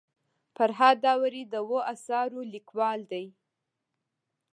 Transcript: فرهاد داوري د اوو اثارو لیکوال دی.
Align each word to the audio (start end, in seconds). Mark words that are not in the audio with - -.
فرهاد 0.55 0.97
داوري 1.05 1.43
د 1.47 1.55
اوو 1.63 1.77
اثارو 1.93 2.39
لیکوال 2.53 2.99
دی. 3.11 3.25